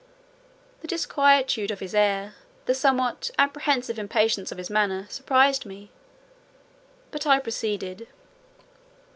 [0.81, 2.33] The disquietude of his air,
[2.65, 5.91] the somewhat apprehensive impatience of his manner, surprised me:
[7.11, 8.07] but I proceeded.